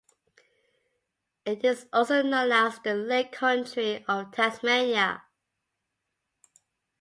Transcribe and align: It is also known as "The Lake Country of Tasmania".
It 1.45 1.63
is 1.63 1.85
also 1.93 2.23
known 2.23 2.51
as 2.51 2.79
"The 2.79 2.95
Lake 2.95 3.31
Country 3.33 4.03
of 4.07 4.31
Tasmania". 4.31 5.21